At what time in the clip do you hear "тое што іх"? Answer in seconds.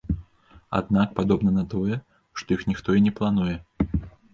1.75-2.67